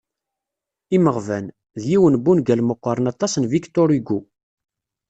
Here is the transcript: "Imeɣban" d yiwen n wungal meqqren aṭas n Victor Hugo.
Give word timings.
"Imeɣban" 0.95 1.45
d 1.81 1.83
yiwen 1.89 2.15
n 2.17 2.21
wungal 2.23 2.61
meqqren 2.63 3.05
aṭas 3.13 3.33
n 3.37 3.43
Victor 3.51 3.89
Hugo. 3.95 4.19